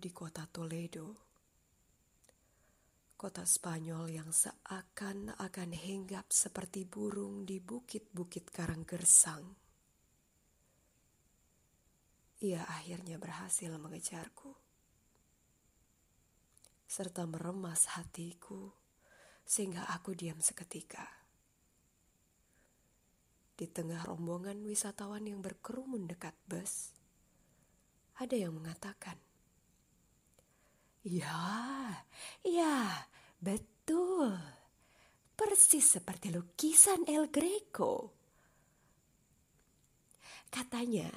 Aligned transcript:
di 0.00 0.08
kota 0.16 0.48
Toledo. 0.48 1.28
Kota 3.20 3.44
Spanyol 3.44 4.16
yang 4.16 4.32
seakan-akan 4.32 5.76
hinggap 5.76 6.32
seperti 6.32 6.88
burung 6.88 7.44
di 7.44 7.60
bukit-bukit 7.60 8.48
karang 8.48 8.88
gersang. 8.88 9.44
Ia 12.40 12.64
akhirnya 12.64 13.20
berhasil 13.20 13.68
mengejarku. 13.76 14.56
Serta 16.88 17.28
meremas 17.28 17.92
hatiku 17.92 18.72
sehingga 19.44 19.84
aku 19.92 20.16
diam 20.16 20.40
seketika. 20.40 21.04
Di 23.52 23.68
tengah 23.68 24.08
rombongan 24.08 24.64
wisatawan 24.64 25.28
yang 25.28 25.44
berkerumun 25.44 26.08
dekat 26.08 26.32
bus, 26.48 26.96
ada 28.16 28.32
yang 28.32 28.56
mengatakan, 28.56 29.20
Ya, 31.00 32.04
ya, 32.44 33.08
betul. 33.40 34.36
Persis 35.32 35.96
seperti 35.96 36.28
lukisan 36.28 37.08
El 37.08 37.32
Greco. 37.32 38.12
Katanya, 40.52 41.08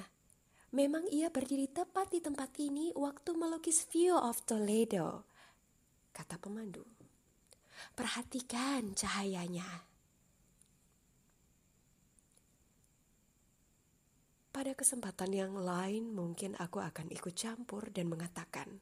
memang 0.71 1.03
ia 1.11 1.27
berdiri 1.27 1.67
tepat 1.67 2.15
di 2.15 2.23
tempat 2.23 2.55
ini 2.63 2.95
waktu 2.95 3.35
melukis 3.35 3.83
View 3.91 4.15
of 4.15 4.39
Toledo. 4.47 5.27
Kata 6.15 6.39
pemandu. 6.39 6.88
Perhatikan 7.91 8.95
cahayanya. 8.95 9.67
Pada 14.53 14.71
kesempatan 14.80 15.36
yang 15.36 15.59
lain 15.59 16.15
mungkin 16.15 16.55
aku 16.55 16.80
akan 16.80 17.11
ikut 17.11 17.36
campur 17.36 17.91
dan 17.91 18.08
mengatakan, 18.08 18.80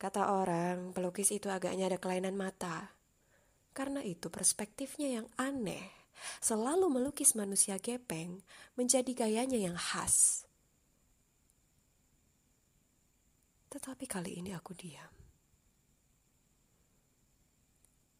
Kata 0.00 0.32
orang, 0.32 0.96
pelukis 0.96 1.28
itu 1.28 1.52
agaknya 1.52 1.92
ada 1.92 2.00
kelainan 2.00 2.32
mata. 2.32 2.96
Karena 3.76 4.00
itu 4.00 4.32
perspektifnya 4.32 5.20
yang 5.20 5.28
aneh, 5.36 5.92
selalu 6.40 6.88
melukis 6.88 7.36
manusia 7.36 7.76
gepeng 7.76 8.40
menjadi 8.80 9.12
gayanya 9.12 9.60
yang 9.60 9.76
khas. 9.76 10.48
Tetapi 13.68 14.08
kali 14.08 14.40
ini 14.40 14.56
aku 14.56 14.72
diam. 14.72 15.12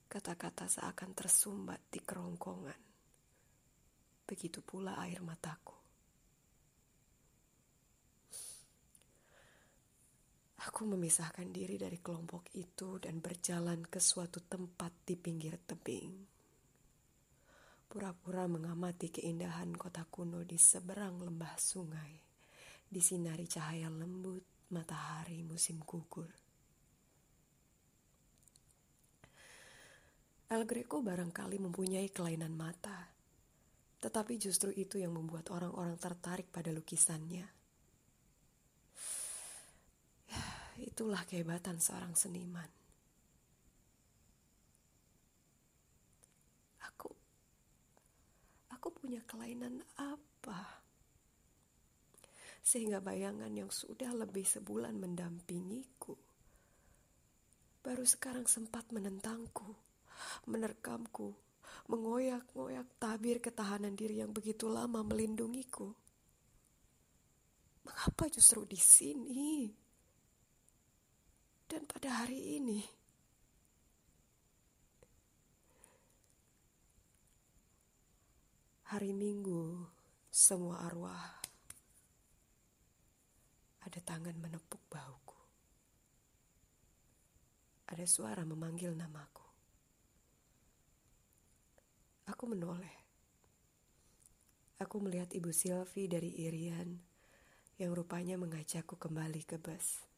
Kata-kata 0.05 0.69
seakan 0.69 1.17
tersumbat 1.17 1.81
di 1.89 2.05
kerongkongan 2.05 2.91
begitu 4.31 4.62
pula 4.62 4.95
air 5.03 5.19
mataku. 5.27 5.80
Aku 10.69 10.84
memisahkan 10.84 11.48
diri 11.48 11.80
dari 11.80 11.97
kelompok 11.97 12.53
itu 12.53 13.00
dan 13.00 13.25
berjalan 13.25 13.80
ke 13.89 13.97
suatu 13.97 14.44
tempat 14.44 14.92
di 15.08 15.17
pinggir 15.17 15.56
tebing. 15.56 16.12
Pura-pura 17.89 18.44
mengamati 18.44 19.08
keindahan 19.08 19.72
kota 19.72 20.05
kuno 20.05 20.44
di 20.44 20.61
seberang 20.61 21.25
lembah 21.25 21.56
sungai, 21.56 22.12
disinari 22.84 23.48
cahaya 23.48 23.89
lembut 23.89 24.44
matahari 24.69 25.41
musim 25.41 25.80
gugur. 25.80 26.28
El 30.50 30.67
Greco 30.69 31.00
barangkali 31.00 31.56
mempunyai 31.56 32.12
kelainan 32.12 32.52
mata, 32.52 33.08
tetapi 34.02 34.36
justru 34.36 34.77
itu 34.77 35.00
yang 35.00 35.17
membuat 35.17 35.48
orang-orang 35.55 35.97
tertarik 35.97 36.52
pada 36.52 36.69
lukisannya. 36.69 37.46
Ya, 40.30 40.45
itulah 40.80 41.23
kehebatan 41.29 41.77
seorang 41.77 42.17
seniman. 42.17 42.68
Aku 46.89 47.11
aku 48.73 48.89
punya 48.92 49.20
kelainan 49.29 49.85
apa? 50.01 50.80
Sehingga 52.61 53.01
bayangan 53.01 53.52
yang 53.52 53.73
sudah 53.73 54.13
lebih 54.13 54.45
sebulan 54.45 54.96
mendampingiku 54.96 56.30
baru 57.80 58.05
sekarang 58.05 58.45
sempat 58.45 58.92
menentangku, 58.92 59.73
menerkamku, 60.52 61.33
mengoyak-ngoyak 61.89 62.85
tabir 63.01 63.40
ketahanan 63.40 63.96
diri 63.96 64.20
yang 64.20 64.36
begitu 64.36 64.69
lama 64.69 65.01
melindungiku. 65.01 65.89
Mengapa 67.89 68.29
justru 68.29 68.69
di 68.69 68.77
sini? 68.77 69.73
Dan 71.70 71.86
pada 71.86 72.27
hari 72.27 72.58
ini? 72.58 72.83
Hari 78.91 79.14
Minggu, 79.14 79.86
semua 80.35 80.83
arwah 80.83 81.39
ada 83.86 84.01
tangan 84.03 84.35
menepuk 84.35 84.83
bahuku. 84.91 85.39
Ada 87.87 88.02
suara 88.02 88.42
memanggil 88.42 88.91
namaku. 88.91 89.47
Aku 92.35 92.51
menoleh. 92.51 92.98
Aku 94.83 94.98
melihat 94.98 95.31
Ibu 95.31 95.55
Silvi 95.55 96.11
dari 96.11 96.35
Irian 96.35 96.98
yang 97.79 97.95
rupanya 97.95 98.35
mengajakku 98.35 98.98
kembali 98.98 99.47
ke 99.47 99.55
bus. 99.55 100.09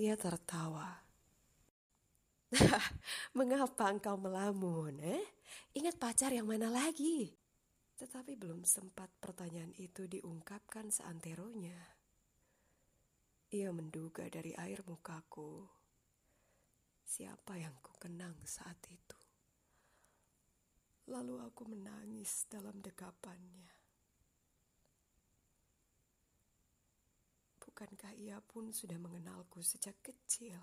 Ia 0.00 0.16
tertawa. 0.16 0.88
Mengapa 3.38 3.92
engkau 3.92 4.16
melamun, 4.16 4.96
eh? 5.04 5.24
Ingat 5.76 6.00
pacar 6.00 6.32
yang 6.32 6.48
mana 6.48 6.72
lagi? 6.72 7.32
Tetapi 8.00 8.36
belum 8.40 8.64
sempat 8.64 9.12
pertanyaan 9.20 9.72
itu 9.76 10.08
diungkapkan 10.08 10.88
seanteronya. 10.88 11.76
Ia 13.52 13.68
menduga 13.68 14.24
dari 14.32 14.56
air 14.56 14.80
mukaku. 14.88 15.68
Siapa 17.04 17.60
yang 17.60 17.76
ku 17.84 17.92
kenang 18.00 18.40
saat 18.48 18.80
itu? 18.88 19.20
Lalu 21.12 21.36
aku 21.44 21.68
menangis 21.68 22.48
dalam 22.48 22.80
dekapannya. 22.80 23.81
Bukankah 27.82 28.14
ia 28.14 28.38
pun 28.38 28.70
sudah 28.70 28.94
mengenalku 28.94 29.58
sejak 29.58 29.98
kecil? 30.06 30.54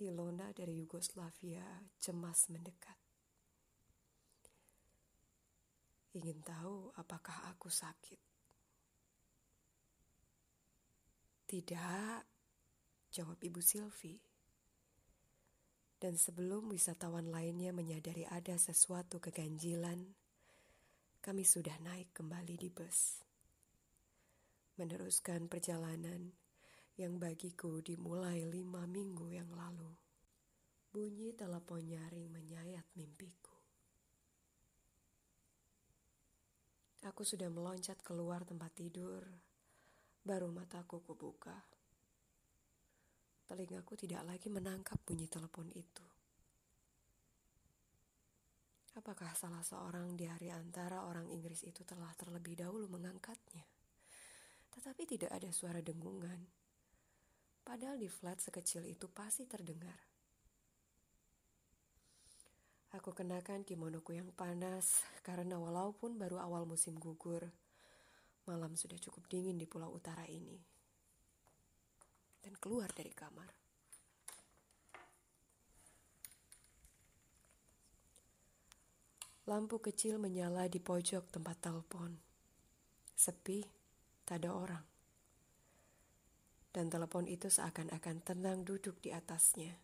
Ilona 0.00 0.48
dari 0.56 0.80
Yugoslavia 0.80 1.84
cemas 2.00 2.48
mendekat. 2.48 2.96
Ingin 6.16 6.40
tahu 6.40 6.96
apakah 6.96 7.44
aku 7.52 7.68
sakit. 7.68 8.16
Tidak, 11.44 12.20
jawab 13.12 13.36
Ibu 13.36 13.60
Silvi. 13.60 14.16
Dan 16.00 16.16
sebelum 16.16 16.72
wisatawan 16.72 17.28
lainnya 17.28 17.68
menyadari 17.68 18.24
ada 18.24 18.56
sesuatu 18.56 19.20
keganjilan, 19.20 20.23
kami 21.24 21.40
sudah 21.40 21.72
naik 21.80 22.12
kembali 22.12 22.60
di 22.60 22.68
bus. 22.68 23.24
Meneruskan 24.76 25.48
perjalanan 25.48 26.36
yang 27.00 27.16
bagiku 27.16 27.80
dimulai 27.80 28.44
lima 28.44 28.84
minggu 28.84 29.32
yang 29.32 29.48
lalu. 29.56 29.88
Bunyi 30.92 31.32
telepon 31.32 31.80
nyaring 31.88 32.28
menyayat 32.28 32.84
mimpiku. 32.92 33.56
Aku 37.08 37.24
sudah 37.24 37.48
meloncat 37.48 38.04
keluar 38.04 38.44
tempat 38.44 38.76
tidur, 38.76 39.24
baru 40.20 40.52
mataku 40.52 41.00
kubuka 41.00 41.56
telingaku 43.44 43.92
tidak 43.92 44.24
lagi 44.24 44.48
menangkap 44.48 44.96
bunyi 45.04 45.28
telepon 45.28 45.68
itu. 45.76 46.13
Apakah 48.94 49.34
salah 49.34 49.62
seorang 49.66 50.14
di 50.14 50.30
hari 50.30 50.54
antara 50.54 51.02
orang 51.02 51.26
Inggris 51.26 51.66
itu 51.66 51.82
telah 51.82 52.14
terlebih 52.14 52.54
dahulu 52.54 52.86
mengangkatnya? 52.86 53.66
Tetapi 54.70 55.02
tidak 55.02 55.34
ada 55.34 55.50
suara 55.50 55.82
dengungan. 55.82 56.38
Padahal 57.66 57.98
di 57.98 58.06
flat 58.06 58.38
sekecil 58.38 58.86
itu 58.86 59.10
pasti 59.10 59.50
terdengar. 59.50 59.98
Aku 62.94 63.10
kenakan 63.10 63.66
kimonoku 63.66 64.14
yang 64.14 64.30
panas 64.30 65.02
karena 65.26 65.58
walaupun 65.58 66.14
baru 66.14 66.38
awal 66.38 66.62
musim 66.62 66.94
gugur, 66.94 67.42
malam 68.46 68.78
sudah 68.78 69.00
cukup 69.02 69.26
dingin 69.26 69.58
di 69.58 69.66
pulau 69.66 69.90
utara 69.90 70.22
ini 70.30 70.62
dan 72.44 72.54
keluar 72.60 72.92
dari 72.92 73.10
kamar. 73.10 73.63
Lampu 79.44 79.76
kecil 79.76 80.16
menyala 80.16 80.72
di 80.72 80.80
pojok 80.80 81.28
tempat 81.28 81.60
telepon. 81.60 82.16
Sepi, 83.12 83.60
tak 84.24 84.40
ada 84.40 84.56
orang. 84.56 84.84
Dan 86.72 86.88
telepon 86.88 87.28
itu 87.28 87.52
seakan-akan 87.52 88.24
tenang 88.24 88.64
duduk 88.64 89.04
di 89.04 89.12
atasnya. 89.12 89.76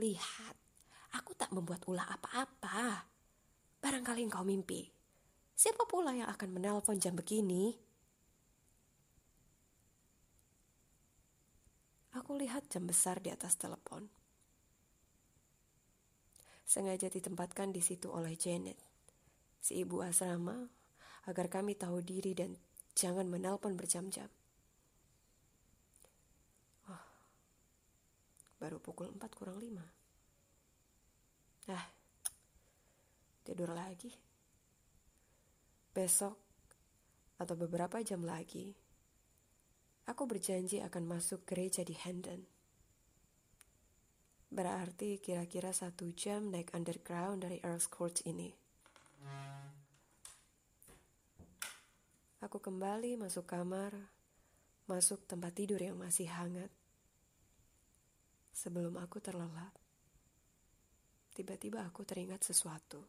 Lihat, 0.00 0.56
aku 1.12 1.36
tak 1.36 1.52
membuat 1.52 1.84
ulah 1.84 2.08
apa-apa. 2.08 3.04
Barangkali 3.84 4.24
engkau 4.24 4.48
mimpi. 4.48 4.88
Siapa 5.52 5.84
pula 5.84 6.16
yang 6.16 6.32
akan 6.32 6.48
menelpon 6.48 6.96
jam 6.96 7.20
begini? 7.20 7.76
Aku 12.16 12.32
lihat 12.32 12.72
jam 12.72 12.88
besar 12.88 13.20
di 13.20 13.28
atas 13.28 13.60
telepon. 13.60 14.17
Sengaja 16.68 17.08
ditempatkan 17.08 17.72
di 17.72 17.80
situ 17.80 18.12
oleh 18.12 18.36
Janet, 18.36 18.76
si 19.56 19.80
ibu 19.80 20.04
asrama, 20.04 20.68
agar 21.24 21.48
kami 21.48 21.72
tahu 21.72 22.04
diri 22.04 22.36
dan 22.36 22.60
jangan 22.92 23.24
menelpon 23.24 23.72
berjam-jam. 23.72 24.28
Oh, 26.92 27.04
baru 28.60 28.76
pukul 28.84 29.08
4 29.16 29.32
kurang 29.32 29.56
5. 29.56 31.72
Ah, 31.72 31.88
tidur 33.48 33.72
lagi. 33.72 34.12
Besok 35.96 36.36
atau 37.40 37.56
beberapa 37.56 37.96
jam 38.04 38.28
lagi, 38.28 38.76
Aku 40.08 40.24
berjanji 40.24 40.80
akan 40.80 41.04
masuk 41.04 41.44
gereja 41.44 41.84
di 41.84 41.92
Hendon. 41.92 42.40
Berarti 44.48 45.20
kira-kira 45.20 45.76
satu 45.76 46.08
jam 46.16 46.48
naik 46.48 46.72
underground 46.72 47.44
dari 47.44 47.60
Earl's 47.60 47.84
Court 47.84 48.24
ini. 48.24 48.48
Aku 52.38 52.56
kembali 52.62 53.20
masuk 53.20 53.44
kamar, 53.44 53.92
masuk 54.88 55.26
tempat 55.28 55.52
tidur 55.52 55.82
yang 55.82 56.00
masih 56.00 56.30
hangat. 56.32 56.72
Sebelum 58.54 58.96
aku 58.96 59.20
terlelap, 59.20 59.74
tiba-tiba 61.36 61.84
aku 61.84 62.06
teringat 62.08 62.40
sesuatu. 62.46 63.04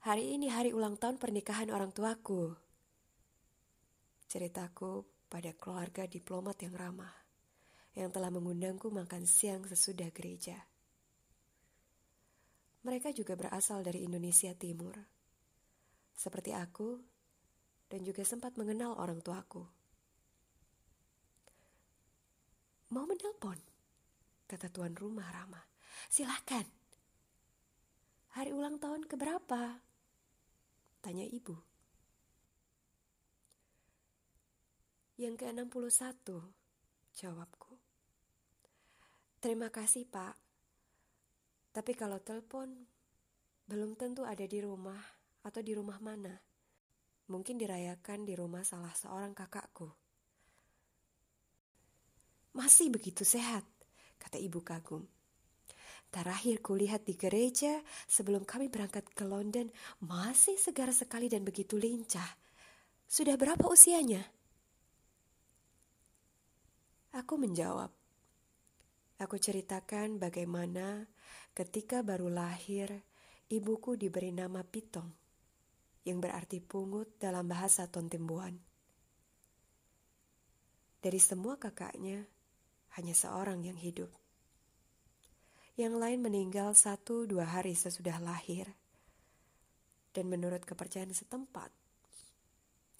Hari 0.00 0.32
ini 0.32 0.48
hari 0.48 0.72
ulang 0.72 0.96
tahun 0.96 1.20
pernikahan 1.20 1.68
orang 1.68 1.92
tuaku. 1.92 2.56
Ceritaku 4.32 5.19
pada 5.30 5.54
keluarga 5.54 6.10
diplomat 6.10 6.58
yang 6.58 6.74
ramah, 6.74 7.14
yang 7.94 8.10
telah 8.10 8.34
mengundangku 8.34 8.90
makan 8.90 9.22
siang 9.30 9.62
sesudah 9.62 10.10
gereja. 10.10 10.58
Mereka 12.82 13.14
juga 13.14 13.38
berasal 13.38 13.86
dari 13.86 14.02
Indonesia 14.02 14.50
Timur, 14.58 14.98
seperti 16.10 16.50
aku, 16.50 16.98
dan 17.86 18.02
juga 18.02 18.26
sempat 18.26 18.58
mengenal 18.58 18.98
orang 18.98 19.22
tuaku. 19.22 19.62
Mau 22.90 23.06
menelpon? 23.06 23.58
Kata 24.50 24.66
tuan 24.66 24.98
rumah 24.98 25.30
ramah. 25.30 25.62
Silakan. 26.10 26.66
Hari 28.34 28.50
ulang 28.50 28.82
tahun 28.82 29.06
keberapa? 29.06 29.78
Tanya 30.98 31.22
ibu. 31.22 31.69
Yang 35.20 35.44
ke-61, 35.44 36.32
jawabku. 37.12 37.76
Terima 39.36 39.68
kasih, 39.68 40.08
Pak. 40.08 40.32
Tapi 41.76 41.92
kalau 41.92 42.16
telepon, 42.24 42.72
belum 43.68 44.00
tentu 44.00 44.24
ada 44.24 44.40
di 44.48 44.64
rumah 44.64 44.96
atau 45.44 45.60
di 45.60 45.76
rumah 45.76 46.00
mana. 46.00 46.32
Mungkin 47.28 47.60
dirayakan 47.60 48.24
di 48.24 48.32
rumah 48.32 48.64
salah 48.64 48.96
seorang 48.96 49.36
kakakku. 49.36 49.92
Masih 52.56 52.88
begitu 52.88 53.20
sehat, 53.20 53.68
kata 54.16 54.40
ibu 54.40 54.64
kagum. 54.64 55.04
Terakhir 56.08 56.64
kulihat 56.64 57.04
di 57.04 57.20
gereja 57.20 57.84
sebelum 58.08 58.48
kami 58.48 58.72
berangkat 58.72 59.04
ke 59.12 59.28
London 59.28 59.68
masih 60.00 60.56
segar 60.56 60.88
sekali 60.96 61.28
dan 61.28 61.44
begitu 61.44 61.76
lincah. 61.76 62.40
Sudah 63.04 63.36
berapa 63.36 63.68
usianya? 63.68 64.39
Aku 67.10 67.38
menjawab. 67.38 67.90
Aku 69.20 69.36
ceritakan 69.36 70.16
bagaimana 70.16 71.10
ketika 71.52 72.00
baru 72.06 72.30
lahir 72.30 73.02
ibuku 73.50 73.98
diberi 73.98 74.32
nama 74.32 74.64
Pitong 74.64 75.10
yang 76.06 76.22
berarti 76.22 76.62
pungut 76.62 77.20
dalam 77.20 77.50
bahasa 77.50 77.90
Tontembuan. 77.90 78.56
Dari 81.00 81.20
semua 81.20 81.60
kakaknya, 81.60 82.24
hanya 82.96 83.14
seorang 83.16 83.64
yang 83.66 83.76
hidup 83.76 84.10
yang 85.80 85.96
lain 85.96 86.20
meninggal 86.20 86.76
satu 86.76 87.24
dua 87.24 87.48
hari 87.48 87.72
sesudah 87.72 88.20
lahir. 88.20 88.68
Dan 90.12 90.28
menurut 90.28 90.60
kepercayaan 90.60 91.16
setempat, 91.16 91.72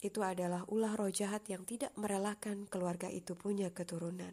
itu 0.01 0.25
adalah 0.25 0.65
ulah 0.73 0.97
roh 0.97 1.13
jahat 1.13 1.45
yang 1.53 1.69
tidak 1.69 1.93
merelakan 2.01 2.65
keluarga 2.69 3.13
itu 3.13 3.37
punya 3.37 3.69
keturunan. 3.73 4.33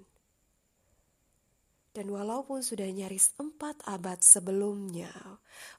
Dan 1.92 2.14
walaupun 2.14 2.62
sudah 2.62 2.86
nyaris 2.86 3.34
empat 3.42 3.82
abad 3.90 4.22
sebelumnya, 4.22 5.10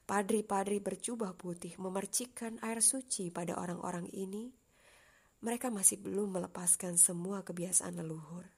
padri-padri 0.02 0.82
berjubah 0.82 1.38
putih 1.38 1.78
memercikkan 1.78 2.58
air 2.58 2.82
suci 2.82 3.30
pada 3.30 3.54
orang-orang 3.54 4.10
ini, 4.10 4.50
mereka 5.46 5.70
masih 5.70 6.02
belum 6.02 6.34
melepaskan 6.34 6.98
semua 6.98 7.46
kebiasaan 7.46 8.02
leluhur. 8.02 8.50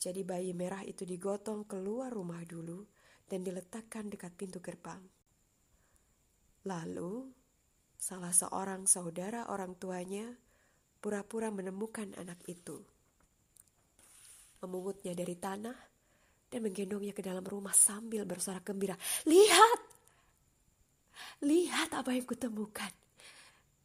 Jadi 0.00 0.24
bayi 0.24 0.56
merah 0.56 0.80
itu 0.80 1.04
digotong 1.04 1.68
keluar 1.68 2.08
rumah 2.08 2.40
dulu 2.48 2.88
dan 3.28 3.44
diletakkan 3.44 4.08
dekat 4.08 4.32
pintu 4.40 4.62
gerbang. 4.64 5.15
Lalu, 6.66 7.30
salah 7.94 8.34
seorang 8.34 8.90
saudara 8.90 9.46
orang 9.54 9.78
tuanya 9.78 10.26
pura-pura 10.98 11.54
menemukan 11.54 12.10
anak 12.18 12.42
itu. 12.50 12.82
Memungutnya 14.58 15.14
dari 15.14 15.38
tanah 15.38 15.78
dan 16.50 16.60
menggendongnya 16.66 17.14
ke 17.14 17.22
dalam 17.22 17.46
rumah 17.46 17.70
sambil 17.70 18.26
bersorak 18.26 18.66
gembira. 18.66 18.98
Lihat! 19.30 19.80
Lihat 21.46 21.94
apa 21.94 22.10
yang 22.10 22.26
kutemukan. 22.26 22.90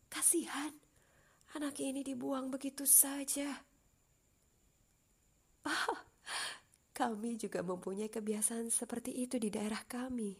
Kasihan, 0.10 0.74
anak 1.54 1.78
ini 1.80 2.02
dibuang 2.02 2.50
begitu 2.50 2.84
saja. 2.88 3.48
Ah, 5.68 5.98
kami 6.96 7.38
juga 7.38 7.62
mempunyai 7.62 8.10
kebiasaan 8.10 8.74
seperti 8.74 9.14
itu 9.14 9.38
di 9.38 9.54
daerah 9.54 9.86
kami, 9.86 10.34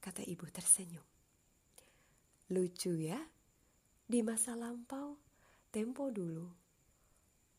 kata 0.00 0.24
ibu 0.24 0.48
tersenyum. 0.48 1.07
Lucu 2.48 2.96
ya, 2.96 3.20
di 4.08 4.24
masa 4.24 4.56
lampau, 4.56 5.20
tempo 5.68 6.08
dulu, 6.08 6.48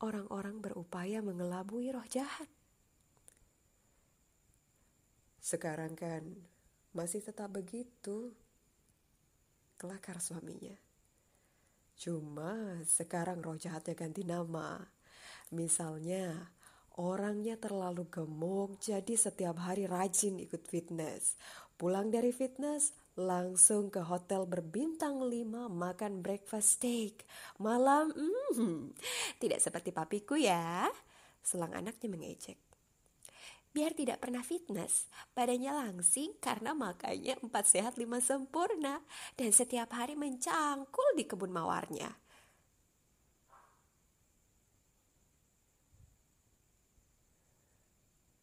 orang-orang 0.02 0.58
berupaya 0.58 1.22
mengelabui 1.22 1.94
roh 1.94 2.06
jahat. 2.10 2.50
Sekarang 5.38 5.94
kan 5.94 6.26
masih 6.98 7.22
tetap 7.22 7.54
begitu, 7.54 8.34
kelakar 9.78 10.18
suaminya. 10.18 10.74
Cuma 11.94 12.82
sekarang 12.90 13.46
roh 13.46 13.58
jahatnya 13.62 13.94
ganti 13.94 14.26
nama. 14.26 14.82
Misalnya, 15.54 16.50
Orangnya 17.00 17.56
terlalu 17.56 18.12
gemuk, 18.12 18.76
jadi 18.84 19.16
setiap 19.16 19.56
hari 19.64 19.88
rajin 19.88 20.36
ikut 20.36 20.68
fitness. 20.68 21.40
Pulang 21.80 22.12
dari 22.12 22.36
fitness, 22.36 22.92
langsung 23.20 23.92
ke 23.92 24.00
hotel 24.00 24.48
berbintang 24.48 25.20
lima 25.28 25.68
makan 25.68 26.24
breakfast 26.24 26.80
steak. 26.80 27.28
Malam, 27.60 28.16
hmm, 28.16 28.96
tidak 29.44 29.60
seperti 29.60 29.92
papiku 29.92 30.40
ya. 30.40 30.88
Selang 31.44 31.76
anaknya 31.76 32.08
mengejek. 32.08 32.56
Biar 33.70 33.94
tidak 33.94 34.24
pernah 34.24 34.42
fitness, 34.42 35.06
badannya 35.38 35.70
langsing 35.70 36.34
karena 36.42 36.74
makanya 36.74 37.38
empat 37.38 37.70
sehat 37.70 38.02
lima 38.02 38.18
sempurna. 38.18 39.04
Dan 39.38 39.54
setiap 39.54 39.94
hari 39.94 40.18
mencangkul 40.18 41.14
di 41.14 41.30
kebun 41.30 41.54
mawarnya. 41.54 42.10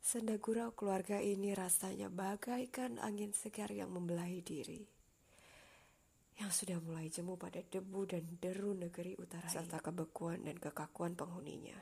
Senda 0.06 0.38
gurau 0.38 0.70
keluarga 0.70 1.18
ini 1.18 1.50
rasanya 1.50 2.06
bagaikan 2.06 3.02
angin 3.02 3.34
segar 3.34 3.75
yang 3.75 3.90
membelahi 3.90 4.38
diri. 4.38 4.86
Yang 6.38 6.62
sudah 6.62 6.78
mulai 6.78 7.10
jemu 7.10 7.34
pada 7.34 7.58
debu 7.58 8.06
dan 8.06 8.22
deru 8.38 8.70
negeri 8.70 9.18
utara 9.18 9.50
serta 9.50 9.82
kebekuan 9.82 10.46
dan 10.46 10.62
kekakuan 10.62 11.18
penghuninya. 11.18 11.75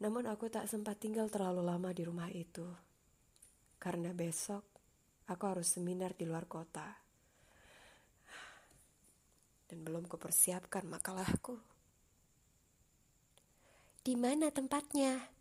Namun 0.00 0.24
aku 0.32 0.48
tak 0.48 0.64
sempat 0.64 0.96
tinggal 0.96 1.28
terlalu 1.28 1.60
lama 1.60 1.92
di 1.92 2.08
rumah 2.08 2.32
itu. 2.32 2.64
Karena 3.76 4.16
besok 4.16 4.64
aku 5.28 5.44
harus 5.44 5.76
seminar 5.76 6.16
di 6.16 6.24
luar 6.24 6.48
kota. 6.48 6.88
Dan 9.68 9.84
belum 9.84 10.08
kupersiapkan 10.08 10.88
makalahku. 10.88 11.60
Di 14.00 14.16
mana 14.16 14.48
tempatnya? 14.48 15.33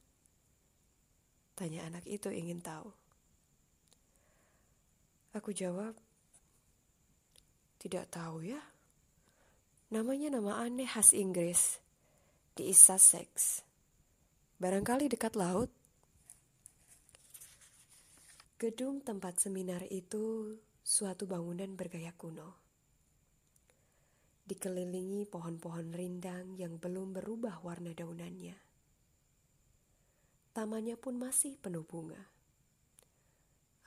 Tanya 1.53 1.85
anak 1.85 2.09
itu 2.09 2.33
ingin 2.33 2.61
tahu. 2.63 2.89
Aku 5.37 5.53
jawab, 5.53 5.93
tidak 7.83 8.07
tahu 8.09 8.47
ya. 8.47 8.63
Namanya 9.91 10.33
nama 10.39 10.63
aneh 10.63 10.87
khas 10.87 11.11
Inggris. 11.11 11.77
Di 12.55 12.71
East 12.71 12.87
Sussex. 12.87 13.61
Barangkali 14.55 15.11
dekat 15.11 15.35
laut. 15.35 15.67
Gedung 18.55 19.03
tempat 19.03 19.43
seminar 19.43 19.83
itu 19.91 20.55
suatu 20.79 21.27
bangunan 21.27 21.67
bergaya 21.75 22.15
kuno. 22.15 22.55
Dikelilingi 24.47 25.27
pohon-pohon 25.27 25.91
rindang 25.91 26.55
yang 26.55 26.79
belum 26.79 27.11
berubah 27.11 27.59
warna 27.59 27.91
daunannya. 27.91 28.62
Tamannya 30.53 30.93
pun 31.01 31.17
masih 31.17 31.57
penuh 31.57 31.81
bunga. 31.81 32.29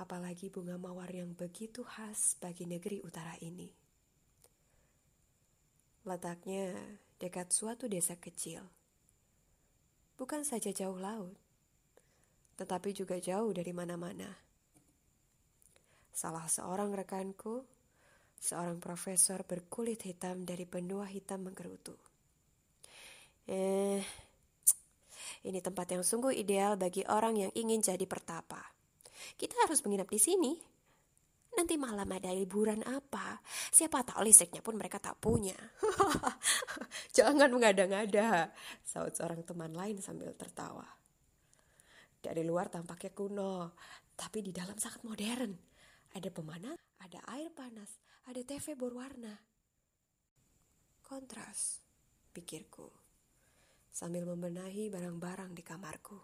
Apalagi 0.02 0.50
bunga 0.50 0.74
mawar 0.74 1.08
yang 1.14 1.30
begitu 1.30 1.86
khas 1.86 2.34
bagi 2.42 2.66
negeri 2.66 2.98
utara 3.06 3.38
ini. 3.38 3.70
Letaknya 6.02 6.74
dekat 7.22 7.54
suatu 7.54 7.86
desa 7.86 8.18
kecil. 8.18 8.66
Bukan 10.18 10.42
saja 10.42 10.74
jauh 10.74 10.98
laut, 10.98 11.38
tetapi 12.58 12.90
juga 12.90 13.14
jauh 13.22 13.54
dari 13.54 13.70
mana-mana. 13.70 14.34
Salah 16.10 16.50
seorang 16.50 16.90
rekanku, 16.90 17.62
seorang 18.42 18.82
profesor 18.82 19.46
berkulit 19.46 20.02
hitam 20.02 20.42
dari 20.42 20.66
benua 20.66 21.06
hitam 21.06 21.46
menggerutu. 21.46 21.94
Eh, 23.46 24.02
ini 25.46 25.62
tempat 25.62 25.94
yang 25.94 26.02
sungguh 26.02 26.34
ideal 26.34 26.74
bagi 26.74 27.06
orang 27.06 27.38
yang 27.38 27.52
ingin 27.54 27.78
jadi 27.78 28.02
pertapa. 28.02 28.58
Kita 29.38 29.54
harus 29.62 29.78
menginap 29.86 30.10
di 30.10 30.18
sini. 30.18 30.52
Nanti 31.56 31.78
malam 31.80 32.04
ada 32.10 32.34
liburan 32.34 32.84
apa? 32.84 33.40
Siapa 33.72 34.04
tahu 34.04 34.26
listriknya 34.26 34.60
pun 34.60 34.76
mereka 34.76 35.00
tak 35.00 35.16
punya. 35.22 35.56
Jangan 37.16 37.48
mengada-ngada, 37.48 38.52
saut 38.84 39.16
seorang 39.16 39.40
teman 39.46 39.72
lain 39.72 39.96
sambil 40.02 40.34
tertawa. 40.36 40.84
Dari 42.20 42.44
luar 42.44 42.68
tampaknya 42.68 43.14
kuno, 43.14 43.72
tapi 44.18 44.44
di 44.44 44.52
dalam 44.52 44.76
sangat 44.76 45.00
modern. 45.06 45.54
Ada 46.12 46.28
pemanas, 46.28 46.76
ada 47.00 47.22
air 47.32 47.48
panas, 47.54 48.02
ada 48.28 48.42
TV 48.44 48.76
berwarna. 48.76 49.32
Kontras, 51.00 51.80
pikirku, 52.34 53.05
sambil 53.96 54.28
membenahi 54.28 54.92
barang-barang 54.92 55.56
di 55.56 55.64
kamarku. 55.64 56.20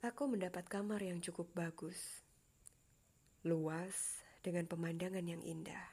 Aku 0.00 0.24
mendapat 0.24 0.64
kamar 0.72 1.04
yang 1.04 1.20
cukup 1.20 1.52
bagus, 1.52 2.24
luas 3.44 4.24
dengan 4.40 4.64
pemandangan 4.64 5.20
yang 5.20 5.44
indah. 5.44 5.84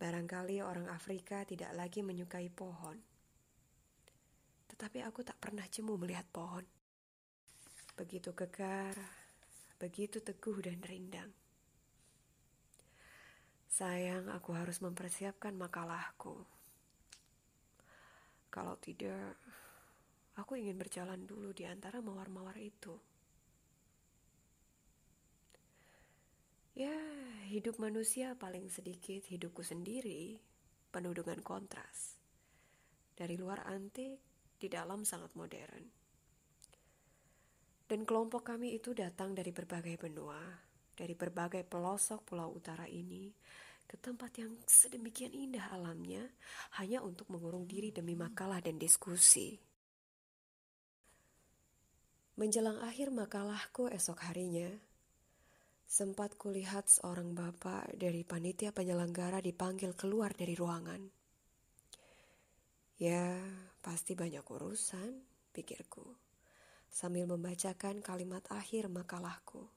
Barangkali 0.00 0.64
orang 0.64 0.88
Afrika 0.88 1.44
tidak 1.44 1.76
lagi 1.76 2.00
menyukai 2.00 2.48
pohon, 2.48 2.96
tetapi 4.72 5.04
aku 5.04 5.20
tak 5.20 5.36
pernah 5.36 5.68
jemu 5.68 6.00
melihat 6.00 6.24
pohon. 6.32 6.64
Begitu 7.92 8.32
kekar, 8.32 8.96
begitu 9.76 10.24
teguh 10.24 10.64
dan 10.64 10.80
rindang. 10.80 11.43
Sayang, 13.74 14.30
aku 14.30 14.54
harus 14.54 14.78
mempersiapkan 14.78 15.50
makalahku. 15.58 16.46
Kalau 18.54 18.78
tidak, 18.78 19.34
Aku 20.34 20.58
ingin 20.58 20.74
berjalan 20.74 21.30
dulu 21.30 21.54
di 21.54 21.62
antara 21.62 22.02
mawar-mawar 22.02 22.58
itu. 22.58 22.98
Ya, 26.74 26.98
hidup 27.46 27.78
manusia 27.78 28.34
paling 28.34 28.66
sedikit 28.66 29.22
hidupku 29.30 29.62
sendiri, 29.62 30.42
penuh 30.90 31.14
dengan 31.14 31.38
kontras. 31.38 32.18
Dari 33.14 33.38
luar 33.38 33.62
antik, 33.70 34.18
di 34.58 34.66
dalam 34.66 35.06
sangat 35.06 35.38
modern. 35.38 35.86
Dan 37.86 38.02
kelompok 38.02 38.42
kami 38.42 38.74
itu 38.74 38.90
datang 38.90 39.38
dari 39.38 39.54
berbagai 39.54 40.02
benua, 40.02 40.42
dari 40.96 41.18
berbagai 41.18 41.66
pelosok 41.66 42.24
pulau 42.24 42.54
utara 42.54 42.88
ini, 42.88 43.30
ke 43.84 44.00
tempat 44.00 44.32
yang 44.40 44.54
sedemikian 44.64 45.30
indah 45.30 45.70
alamnya, 45.74 46.24
hanya 46.80 47.04
untuk 47.04 47.28
mengurung 47.28 47.68
diri 47.68 47.92
demi 47.92 48.16
makalah 48.16 48.58
dan 48.64 48.80
diskusi. 48.80 49.60
Menjelang 52.34 52.82
akhir 52.82 53.14
makalahku 53.14 53.86
esok 53.92 54.26
harinya, 54.26 54.66
sempat 55.86 56.34
kulihat 56.34 56.90
seorang 56.90 57.36
bapak 57.36 57.94
dari 57.94 58.26
panitia 58.26 58.74
penyelenggara 58.74 59.38
dipanggil 59.38 59.94
keluar 59.94 60.34
dari 60.34 60.58
ruangan. 60.58 61.02
Ya, 62.98 63.38
pasti 63.82 64.14
banyak 64.18 64.42
urusan, 64.42 65.22
pikirku, 65.54 66.14
sambil 66.90 67.26
membacakan 67.26 68.02
kalimat 68.02 68.42
akhir 68.50 68.86
makalahku. 68.86 69.73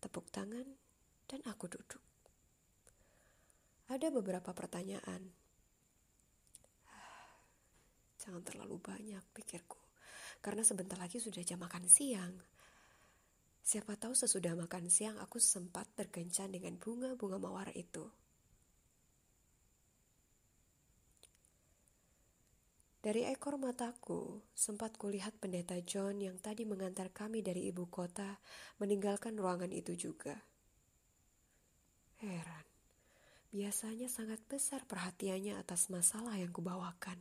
Tepuk 0.00 0.32
tangan, 0.32 0.66
dan 1.28 1.40
aku 1.44 1.68
duduk. 1.68 2.02
Ada 3.92 4.08
beberapa 4.08 4.50
pertanyaan. 4.56 5.28
Jangan 8.20 8.42
terlalu 8.44 8.76
banyak, 8.80 9.24
pikirku 9.36 9.80
karena 10.40 10.64
sebentar 10.64 10.96
lagi 10.96 11.20
sudah 11.20 11.44
jam 11.44 11.60
makan 11.60 11.84
siang. 11.84 12.32
Siapa 13.60 13.92
tahu 14.00 14.16
sesudah 14.16 14.56
makan 14.56 14.88
siang 14.88 15.20
aku 15.20 15.36
sempat 15.36 15.84
berkencan 15.92 16.48
dengan 16.48 16.80
bunga-bunga 16.80 17.36
mawar 17.36 17.68
itu. 17.76 18.08
Dari 23.00 23.24
ekor 23.24 23.56
mataku, 23.56 24.44
sempat 24.52 25.00
kulihat 25.00 25.32
pendeta 25.40 25.72
John 25.80 26.20
yang 26.20 26.36
tadi 26.36 26.68
mengantar 26.68 27.08
kami 27.08 27.40
dari 27.40 27.72
ibu 27.72 27.88
kota 27.88 28.36
meninggalkan 28.76 29.40
ruangan 29.40 29.72
itu 29.72 29.96
juga. 29.96 30.36
Heran, 32.20 32.66
biasanya 33.56 34.04
sangat 34.04 34.44
besar 34.44 34.84
perhatiannya 34.84 35.56
atas 35.56 35.88
masalah 35.88 36.36
yang 36.36 36.52
kubawakan. 36.52 37.16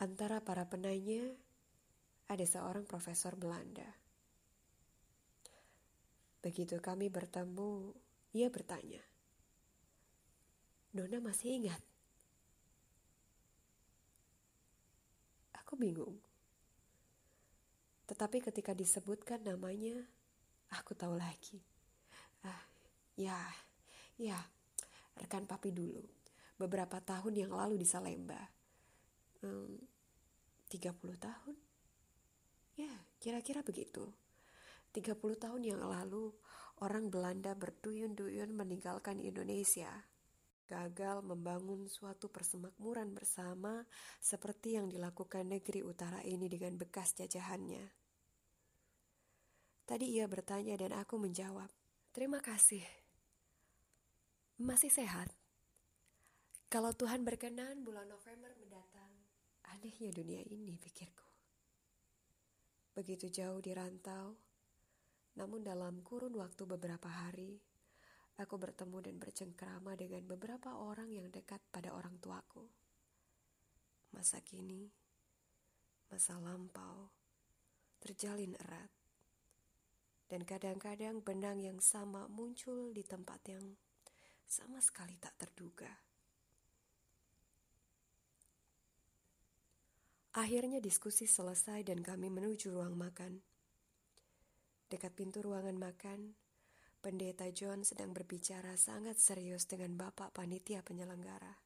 Antara 0.00 0.40
para 0.40 0.64
penanya, 0.64 1.36
ada 2.32 2.46
seorang 2.48 2.88
profesor 2.88 3.36
Belanda. 3.36 3.84
Begitu 6.40 6.80
kami 6.80 7.12
bertemu, 7.12 7.92
ia 8.32 8.48
bertanya, 8.48 9.04
Nona 10.90 11.22
masih 11.22 11.62
ingat? 11.62 11.82
Aku 15.62 15.78
bingung. 15.78 16.18
Tetapi 18.10 18.42
ketika 18.42 18.74
disebutkan 18.74 19.46
namanya, 19.46 20.02
aku 20.74 20.98
tahu 20.98 21.14
lagi. 21.14 21.62
Ah, 22.42 22.66
ya, 23.14 23.38
ya, 24.18 24.34
rekan 25.14 25.46
papi 25.46 25.70
dulu. 25.70 26.02
Beberapa 26.58 26.98
tahun 26.98 27.38
yang 27.38 27.52
lalu 27.54 27.78
di 27.78 27.86
Salemba 27.86 28.60
um, 29.46 29.78
30 30.66 30.90
tahun. 31.22 31.56
Ya, 32.74 32.90
kira-kira 33.22 33.62
begitu. 33.62 34.10
30 34.90 35.14
tahun 35.38 35.62
yang 35.62 35.80
lalu, 35.86 36.34
orang 36.82 37.14
Belanda 37.14 37.54
berduyun-duyun 37.54 38.50
meninggalkan 38.50 39.22
Indonesia. 39.22 40.09
Gagal 40.70 41.26
membangun 41.26 41.90
suatu 41.90 42.30
persemakmuran 42.30 43.10
bersama 43.10 43.82
seperti 44.22 44.78
yang 44.78 44.86
dilakukan 44.86 45.50
negeri 45.50 45.82
utara 45.82 46.22
ini 46.22 46.46
dengan 46.46 46.78
bekas 46.78 47.18
jajahannya. 47.18 47.90
Tadi 49.82 50.06
ia 50.14 50.30
bertanya 50.30 50.78
dan 50.78 50.94
aku 50.94 51.18
menjawab, 51.18 51.66
terima 52.14 52.38
kasih. 52.38 52.86
Masih 54.62 54.94
sehat? 54.94 55.34
Kalau 56.70 56.94
Tuhan 56.94 57.26
berkenan 57.26 57.82
bulan 57.82 58.06
November 58.06 58.54
mendatang, 58.54 59.10
Anehnya 59.74 60.14
dunia 60.14 60.42
ini, 60.46 60.78
pikirku. 60.78 61.26
Begitu 62.94 63.26
jauh 63.26 63.58
di 63.58 63.74
rantau, 63.74 64.38
Namun 65.34 65.62
dalam 65.62 66.02
kurun 66.02 66.34
waktu 66.38 66.62
beberapa 66.66 67.06
hari, 67.06 67.58
aku 68.40 68.56
bertemu 68.56 68.98
dan 69.04 69.16
bercengkrama 69.20 69.92
dengan 70.00 70.24
beberapa 70.24 70.80
orang 70.80 71.12
yang 71.12 71.28
dekat 71.28 71.60
pada 71.68 71.92
orang 71.92 72.16
tuaku. 72.24 72.64
Masa 74.16 74.40
kini, 74.40 74.88
masa 76.08 76.40
lampau, 76.40 77.12
terjalin 78.00 78.56
erat. 78.56 78.88
Dan 80.26 80.48
kadang-kadang 80.48 81.20
benang 81.20 81.60
yang 81.60 81.78
sama 81.84 82.24
muncul 82.32 82.96
di 82.96 83.04
tempat 83.04 83.44
yang 83.50 83.76
sama 84.48 84.80
sekali 84.80 85.14
tak 85.20 85.36
terduga. 85.36 85.90
Akhirnya 90.38 90.78
diskusi 90.78 91.26
selesai 91.26 91.82
dan 91.82 92.06
kami 92.06 92.30
menuju 92.30 92.70
ruang 92.70 92.94
makan. 92.94 93.42
Dekat 94.86 95.14
pintu 95.18 95.42
ruangan 95.42 95.74
makan, 95.74 96.38
Pendeta 97.00 97.48
John 97.48 97.80
sedang 97.80 98.12
berbicara 98.12 98.76
sangat 98.76 99.16
serius 99.16 99.64
dengan 99.64 99.96
Bapak 99.96 100.36
Panitia 100.36 100.84
Penyelenggara. 100.84 101.56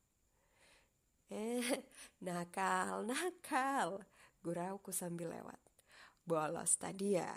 Eh, 1.28 1.62
nakal, 2.26 3.02
nakal, 3.02 4.06
gurauku 4.46 4.94
sambil 4.94 5.34
lewat. 5.34 5.58
Bolos 6.22 6.78
tadi 6.78 7.18
ya. 7.18 7.34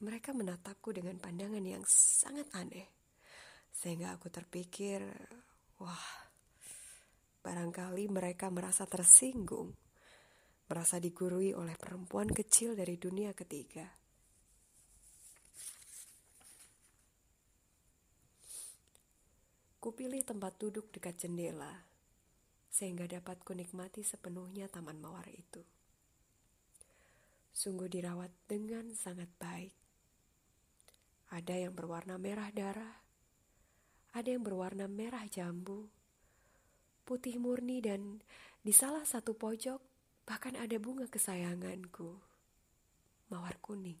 Mereka 0.00 0.32
menatapku 0.32 0.96
dengan 0.96 1.20
pandangan 1.20 1.62
yang 1.62 1.84
sangat 1.84 2.48
aneh. 2.56 2.88
Sehingga 3.68 4.16
aku 4.16 4.32
terpikir, 4.32 5.04
wah, 5.78 6.08
barangkali 7.44 8.08
mereka 8.08 8.48
merasa 8.48 8.88
tersinggung 8.88 9.76
merasa 10.68 11.00
digurui 11.00 11.56
oleh 11.56 11.74
perempuan 11.80 12.28
kecil 12.28 12.76
dari 12.76 13.00
dunia 13.00 13.32
ketiga. 13.32 13.88
Kupilih 19.88 20.20
tempat 20.20 20.60
duduk 20.60 20.92
dekat 20.92 21.16
jendela, 21.24 21.88
sehingga 22.68 23.08
dapat 23.08 23.40
kunikmati 23.40 24.04
sepenuhnya 24.04 24.68
taman 24.68 25.00
mawar 25.00 25.24
itu. 25.32 25.64
Sungguh 27.56 27.88
dirawat 27.88 28.28
dengan 28.44 28.92
sangat 28.92 29.32
baik. 29.40 29.72
Ada 31.32 31.64
yang 31.64 31.72
berwarna 31.72 32.20
merah 32.20 32.52
darah, 32.52 33.00
ada 34.12 34.28
yang 34.28 34.44
berwarna 34.44 34.84
merah 34.92 35.24
jambu, 35.24 35.88
putih 37.08 37.40
murni 37.40 37.80
dan 37.80 38.20
di 38.60 38.76
salah 38.76 39.08
satu 39.08 39.32
pojok 39.40 39.80
Bahkan 40.28 40.60
ada 40.60 40.76
bunga 40.76 41.08
kesayanganku, 41.08 42.20
mawar 43.32 43.56
kuning. 43.64 43.96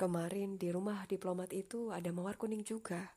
Kemarin 0.00 0.56
di 0.56 0.72
rumah 0.72 1.04
diplomat 1.04 1.52
itu 1.52 1.92
ada 1.92 2.08
mawar 2.08 2.40
kuning 2.40 2.64
juga. 2.64 3.12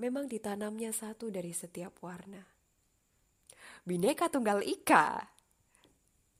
Memang 0.00 0.32
ditanamnya 0.32 0.96
satu 0.96 1.28
dari 1.28 1.52
setiap 1.52 2.00
warna. 2.00 2.40
Bineka 3.84 4.32
tunggal 4.32 4.64
ika, 4.64 5.28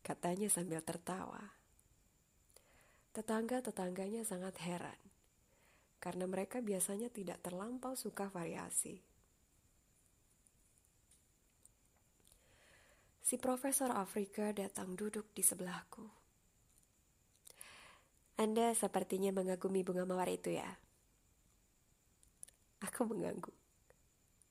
katanya 0.00 0.49
sambil 0.49 0.81
tertawa. 0.81 1.52
Tetangga-tetangganya 3.12 4.25
sangat 4.25 4.57
heran, 4.64 4.97
karena 6.00 6.25
mereka 6.25 6.64
biasanya 6.64 7.12
tidak 7.12 7.45
terlampau 7.45 7.93
suka 7.93 8.33
variasi. 8.33 9.05
Si 13.21 13.37
Profesor 13.37 13.93
Afrika 13.93 14.57
datang 14.57 14.97
duduk 14.97 15.29
di 15.37 15.45
sebelahku. 15.45 16.03
Anda 18.40 18.73
sepertinya 18.73 19.37
mengagumi 19.37 19.85
bunga 19.85 20.09
mawar 20.09 20.33
itu 20.33 20.49
ya? 20.49 20.81
Aku 22.85 23.05
mengangguk. 23.05 23.55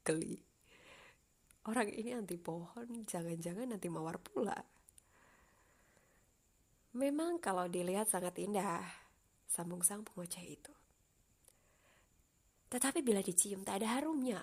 Geli. 0.05 0.37
Orang 1.65 1.89
ini 1.93 2.13
anti 2.13 2.37
pohon, 2.37 3.05
jangan-jangan 3.05 3.75
nanti 3.75 3.89
mawar 3.89 4.17
pula. 4.17 4.57
Memang 6.97 7.37
kalau 7.37 7.69
dilihat 7.69 8.09
sangat 8.09 8.33
indah, 8.41 8.81
sambung 9.45 9.85
sang 9.85 10.01
pengoceh 10.01 10.41
itu. 10.41 10.73
Tetapi 12.69 13.01
bila 13.05 13.21
dicium 13.21 13.61
tak 13.61 13.81
ada 13.81 14.01
harumnya. 14.01 14.41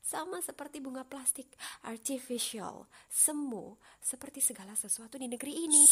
Sama 0.00 0.40
seperti 0.40 0.80
bunga 0.80 1.04
plastik, 1.04 1.54
artificial, 1.84 2.88
semu, 3.06 3.76
seperti 4.00 4.40
segala 4.40 4.72
sesuatu 4.72 5.20
di 5.20 5.28
negeri 5.28 5.68
ini, 5.68 5.84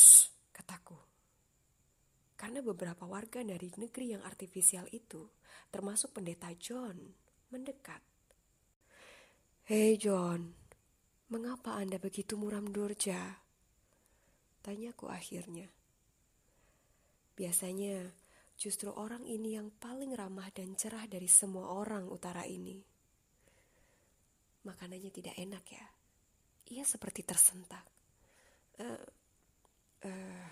kataku. 0.48 0.96
Karena 2.38 2.64
beberapa 2.64 3.04
warga 3.04 3.44
dari 3.44 3.68
negeri 3.76 4.16
yang 4.16 4.22
artifisial 4.24 4.88
itu, 4.94 5.28
termasuk 5.68 6.16
pendeta 6.16 6.48
John, 6.56 6.96
mendekat. 7.52 8.02
Hei 9.68 10.00
John, 10.00 10.52
mengapa 11.28 11.76
Anda 11.76 12.00
begitu 12.00 12.40
muram 12.40 12.72
durja? 12.72 13.38
Tanyaku 14.64 15.08
akhirnya. 15.12 15.68
Biasanya 17.36 18.08
justru 18.58 18.90
orang 18.90 19.22
ini 19.28 19.54
yang 19.60 19.70
paling 19.70 20.16
ramah 20.16 20.50
dan 20.50 20.74
cerah 20.74 21.04
dari 21.06 21.28
semua 21.30 21.70
orang 21.72 22.08
utara 22.10 22.42
ini 22.48 22.98
makanannya 24.68 25.08
tidak 25.08 25.32
enak 25.40 25.64
ya. 25.72 25.86
Ia 26.76 26.84
seperti 26.84 27.24
tersentak. 27.24 27.84
Uh, 28.76 29.04
uh, 30.04 30.46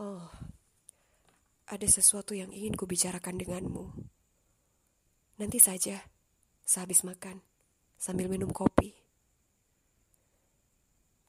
oh, 0.00 0.26
ada 1.68 1.86
sesuatu 1.86 2.32
yang 2.32 2.48
ingin 2.48 2.72
kubicarakan 2.72 3.36
denganmu. 3.36 3.84
Nanti 5.42 5.58
saja, 5.58 5.98
sehabis 6.62 7.02
makan, 7.02 7.42
sambil 7.98 8.30
minum 8.30 8.54
kopi. 8.54 8.94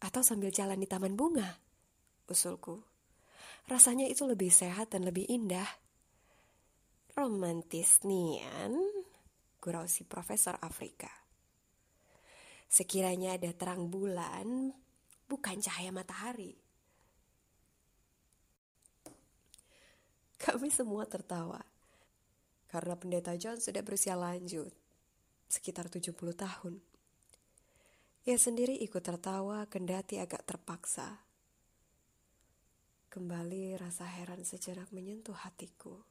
Atau 0.06 0.22
sambil 0.22 0.54
jalan 0.54 0.78
di 0.78 0.86
taman 0.86 1.18
bunga, 1.18 1.58
usulku. 2.30 2.78
Rasanya 3.66 4.06
itu 4.06 4.30
lebih 4.30 4.54
sehat 4.54 4.94
dan 4.94 5.10
lebih 5.10 5.26
indah. 5.26 5.66
Romantis 7.18 8.06
nian 8.06 8.78
gurau 9.58 9.90
si 9.90 10.06
Profesor 10.06 10.62
Afrika. 10.62 11.10
Sekiranya 12.70 13.34
ada 13.34 13.50
terang 13.58 13.90
bulan, 13.90 14.78
bukan 15.26 15.58
cahaya 15.58 15.90
matahari. 15.90 16.54
Kami 20.38 20.70
semua 20.70 21.10
tertawa, 21.10 21.73
karena 22.74 22.98
pendeta 22.98 23.38
John 23.38 23.62
sudah 23.62 23.86
berusia 23.86 24.18
lanjut, 24.18 24.74
sekitar 25.46 25.94
70 25.94 26.18
tahun. 26.34 26.82
Ia 28.26 28.38
sendiri 28.42 28.74
ikut 28.82 29.06
tertawa 29.06 29.70
kendati 29.70 30.18
agak 30.18 30.42
terpaksa. 30.50 31.22
Kembali 33.14 33.78
rasa 33.78 34.10
heran 34.10 34.42
sejenak 34.42 34.90
menyentuh 34.90 35.38
hatiku. 35.38 36.02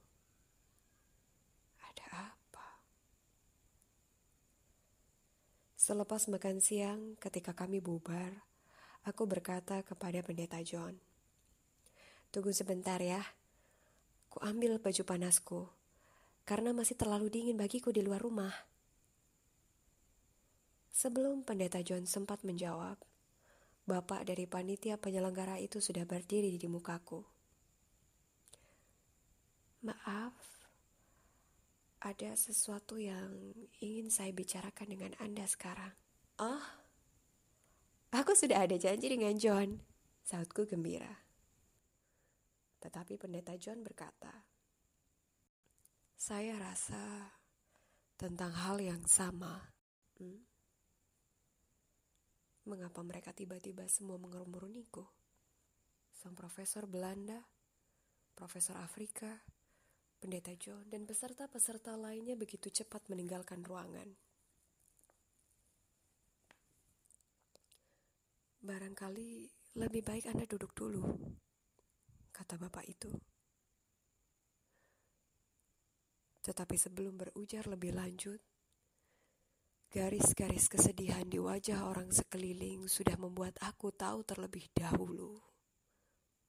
Selepas 5.83 6.31
makan 6.31 6.63
siang, 6.63 7.19
ketika 7.19 7.59
kami 7.59 7.83
bubar, 7.83 8.31
aku 9.03 9.27
berkata 9.27 9.83
kepada 9.83 10.23
pendeta 10.23 10.63
John, 10.63 10.95
Tunggu 12.31 12.55
sebentar 12.55 13.03
ya, 13.03 13.19
ku 14.31 14.39
ambil 14.47 14.79
baju 14.79 15.03
panasku, 15.03 15.67
karena 16.43 16.75
masih 16.75 16.99
terlalu 16.99 17.31
dingin 17.31 17.55
bagiku 17.55 17.95
di 17.95 18.03
luar 18.03 18.23
rumah. 18.23 18.53
Sebelum 20.93 21.47
pendeta 21.47 21.81
John 21.81 22.05
sempat 22.05 22.45
menjawab, 22.45 23.01
bapak 23.89 24.29
dari 24.29 24.45
panitia 24.47 25.01
penyelenggara 25.01 25.59
itu 25.59 25.81
sudah 25.81 26.05
berdiri 26.07 26.55
di 26.61 26.69
mukaku. 26.69 27.25
Maaf, 29.83 30.37
ada 32.03 32.31
sesuatu 32.39 32.99
yang 32.99 33.55
ingin 33.83 34.11
saya 34.11 34.31
bicarakan 34.31 34.95
dengan 34.95 35.13
Anda 35.19 35.43
sekarang. 35.47 35.91
Oh, 36.39 36.63
aku 38.15 38.35
sudah 38.35 38.63
ada 38.63 38.79
janji 38.79 39.11
dengan 39.11 39.35
John, 39.39 39.83
sautku 40.23 40.67
gembira. 40.71 41.23
Tetapi 42.83 43.19
pendeta 43.19 43.55
John 43.59 43.83
berkata, 43.87 44.52
saya 46.23 46.55
rasa 46.55 47.35
tentang 48.15 48.55
hal 48.55 48.79
yang 48.79 49.03
sama. 49.11 49.59
Hmm? 50.23 50.39
Mengapa 52.63 53.03
mereka 53.03 53.35
tiba-tiba 53.35 53.91
semua 53.91 54.23
mengerumuruniku? 54.23 55.03
Sang 56.15 56.39
profesor 56.39 56.87
Belanda, 56.87 57.43
profesor 58.39 58.79
Afrika, 58.79 59.35
Pendeta 60.23 60.55
John 60.55 60.87
dan 60.87 61.11
peserta-peserta 61.11 61.99
lainnya 61.99 62.39
begitu 62.39 62.71
cepat 62.71 63.03
meninggalkan 63.11 63.67
ruangan. 63.67 64.07
Barangkali 68.63 69.51
lebih 69.75 70.07
baik 70.07 70.31
Anda 70.31 70.47
duduk 70.47 70.71
dulu, 70.71 71.03
kata 72.31 72.63
bapak 72.63 72.87
itu. 72.87 73.11
Tetapi 76.43 76.75
sebelum 76.75 77.15
berujar 77.15 77.71
lebih 77.71 77.95
lanjut, 77.95 78.43
garis-garis 79.95 80.67
kesedihan 80.67 81.23
di 81.25 81.39
wajah 81.39 81.87
orang 81.87 82.11
sekeliling 82.11 82.91
sudah 82.91 83.15
membuat 83.15 83.55
aku 83.63 83.95
tahu 83.95 84.27
terlebih 84.27 84.67
dahulu 84.75 85.39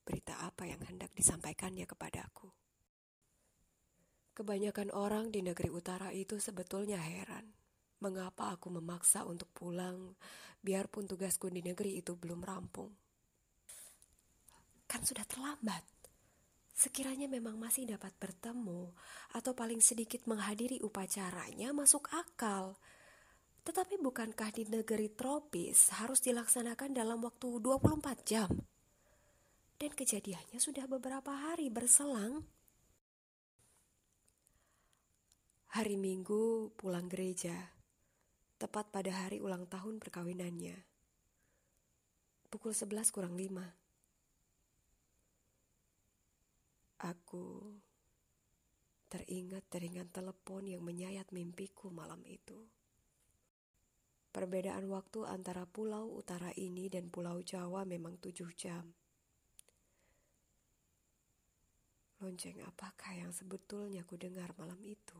berita 0.03 0.35
apa 0.43 0.67
yang 0.67 0.83
hendak 0.83 1.13
disampaikannya 1.15 1.87
kepadaku. 1.87 2.51
Kebanyakan 4.33 4.89
orang 4.91 5.29
di 5.29 5.45
negeri 5.45 5.69
utara 5.69 6.09
itu 6.11 6.41
sebetulnya 6.41 6.97
heran 6.97 7.53
mengapa 8.03 8.51
aku 8.51 8.67
memaksa 8.67 9.23
untuk 9.23 9.47
pulang 9.55 10.19
biarpun 10.59 11.07
tugasku 11.07 11.47
di 11.47 11.63
negeri 11.63 12.03
itu 12.03 12.19
belum 12.19 12.43
rampung. 12.43 12.91
Kan 14.89 15.07
sudah 15.07 15.23
terlambat. 15.23 15.92
Sekiranya 16.73 17.29
memang 17.29 17.53
masih 17.61 17.85
dapat 17.85 18.17
bertemu 18.17 18.89
atau 19.37 19.53
paling 19.53 19.77
sedikit 19.77 20.25
menghadiri 20.25 20.81
upacaranya 20.81 21.69
masuk 21.69 22.09
akal. 22.09 22.81
Tetapi 23.63 24.01
bukankah 24.01 24.49
di 24.51 24.65
negeri 24.67 25.13
tropis 25.13 25.93
harus 26.01 26.19
dilaksanakan 26.25 26.97
dalam 26.97 27.21
waktu 27.21 27.61
24 27.61 28.25
jam? 28.25 28.49
Dan 29.77 29.93
kejadiannya 29.93 30.57
sudah 30.57 30.89
beberapa 30.89 31.31
hari 31.31 31.69
berselang. 31.69 32.43
Hari 35.73 35.97
Minggu 35.97 36.73
pulang 36.77 37.09
gereja, 37.09 37.73
tepat 38.61 38.93
pada 38.93 39.09
hari 39.09 39.41
ulang 39.41 39.65
tahun 39.69 39.97
perkawinannya. 39.97 40.77
Pukul 42.53 42.77
11 42.77 43.09
kurang 43.09 43.33
5. 43.33 43.82
Aku 47.03 47.75
teringat 49.11 49.67
teringat 49.67 50.07
telepon 50.15 50.63
yang 50.63 50.79
menyayat 50.87 51.27
mimpiku 51.35 51.91
malam 51.91 52.23
itu. 52.23 52.55
Perbedaan 54.31 54.87
waktu 54.87 55.27
antara 55.27 55.67
pulau 55.67 56.15
utara 56.15 56.49
ini 56.55 56.87
dan 56.87 57.11
pulau 57.11 57.43
Jawa 57.43 57.83
memang 57.83 58.17
tujuh 58.23 58.49
jam. 58.55 58.87
Lonceng 62.23 62.63
apakah 62.63 63.19
yang 63.19 63.35
sebetulnya 63.35 64.07
ku 64.07 64.15
dengar 64.15 64.55
malam 64.55 64.79
itu? 64.87 65.19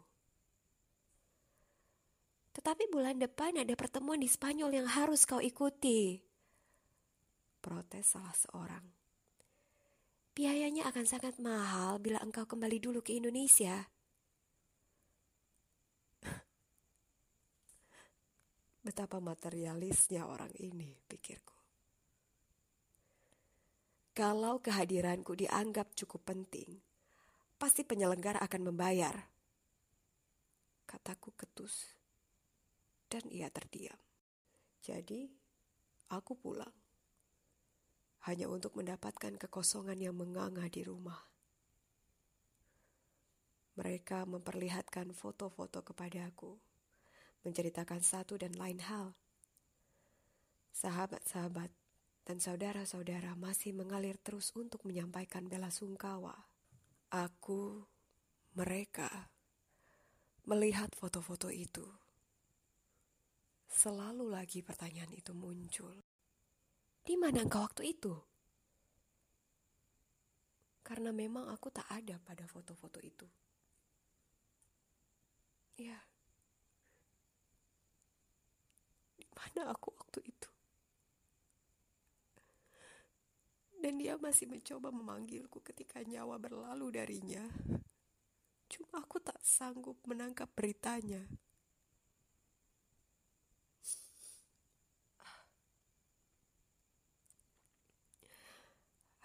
Tetapi 2.55 2.87
bulan 2.87 3.19
depan 3.19 3.59
ada 3.59 3.75
pertemuan 3.75 4.23
di 4.23 4.31
Spanyol 4.31 4.71
yang 4.71 4.87
harus 4.87 5.27
kau 5.27 5.43
ikuti. 5.43 6.15
Protes 7.59 8.07
salah 8.07 8.31
seorang. 8.31 9.02
Biayanya 10.33 10.89
akan 10.89 11.05
sangat 11.05 11.37
mahal 11.37 12.01
bila 12.01 12.17
engkau 12.25 12.49
kembali 12.49 12.81
dulu 12.81 13.05
ke 13.05 13.13
Indonesia. 13.13 13.85
Betapa 18.85 19.21
materialisnya 19.21 20.25
orang 20.25 20.49
ini, 20.57 20.97
pikirku. 21.05 21.53
Kalau 24.17 24.57
kehadiranku 24.57 25.37
dianggap 25.37 25.93
cukup 25.93 26.25
penting, 26.25 26.81
pasti 27.61 27.85
penyelenggara 27.85 28.41
akan 28.41 28.73
membayar. 28.73 29.29
Kataku 30.89 31.29
ketus, 31.37 31.93
dan 33.05 33.21
ia 33.29 33.53
terdiam. 33.53 34.01
Jadi, 34.81 35.29
aku 36.09 36.33
pulang 36.33 36.82
hanya 38.23 38.47
untuk 38.47 38.79
mendapatkan 38.79 39.35
kekosongan 39.35 39.99
yang 39.99 40.15
menganga 40.15 40.63
di 40.71 40.83
rumah. 40.87 41.27
Mereka 43.75 44.23
memperlihatkan 44.29 45.11
foto-foto 45.11 45.83
kepadaku, 45.83 46.55
menceritakan 47.43 47.99
satu 47.99 48.39
dan 48.39 48.55
lain 48.55 48.79
hal. 48.85 49.17
Sahabat-sahabat 50.71 51.73
dan 52.23 52.37
saudara-saudara 52.39 53.35
masih 53.35 53.75
mengalir 53.75 54.15
terus 54.21 54.55
untuk 54.55 54.87
menyampaikan 54.87 55.49
bela 55.51 55.67
sungkawa. 55.67 56.47
Aku, 57.11 57.83
mereka, 58.55 59.33
melihat 60.47 60.95
foto-foto 60.95 61.51
itu. 61.51 61.83
Selalu 63.67 64.31
lagi 64.31 64.63
pertanyaan 64.63 65.11
itu 65.11 65.35
muncul. 65.35 66.12
Di 67.03 67.19
mana 67.19 67.43
engkau 67.43 67.67
waktu 67.67 67.91
itu? 67.91 68.15
Karena 70.83 71.11
memang 71.11 71.51
aku 71.51 71.67
tak 71.71 71.87
ada 71.91 72.15
pada 72.19 72.47
foto-foto 72.47 72.99
itu. 73.03 73.27
Ya. 75.79 75.99
Di 79.19 79.27
mana 79.35 79.71
aku 79.71 79.91
waktu 79.95 80.19
itu? 80.23 80.49
Dan 83.83 83.99
dia 83.99 84.15
masih 84.15 84.47
mencoba 84.47 84.87
memanggilku 84.95 85.59
ketika 85.59 85.99
nyawa 86.07 86.39
berlalu 86.39 86.87
darinya. 86.87 87.43
Cuma 88.71 89.03
aku 89.03 89.19
tak 89.19 89.43
sanggup 89.43 89.99
menangkap 90.07 90.47
beritanya. 90.55 91.19